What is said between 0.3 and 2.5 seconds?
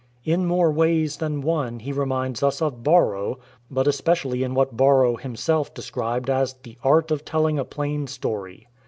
more ways than one he reminds